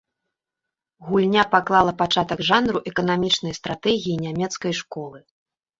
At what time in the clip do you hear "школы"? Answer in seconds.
4.85-5.19